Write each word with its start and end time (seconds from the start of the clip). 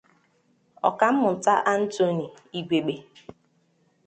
Ọkammụta 0.87 1.53
Anthony 1.73 2.25
Igwegbe 2.59 2.95